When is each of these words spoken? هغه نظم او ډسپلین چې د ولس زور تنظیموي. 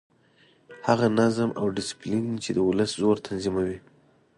هغه 0.87 1.07
نظم 1.19 1.49
او 1.59 1.65
ډسپلین 1.75 2.25
چې 2.43 2.49
د 2.53 2.59
ولس 2.67 2.91
زور 3.01 3.17
تنظیموي. 3.27 3.77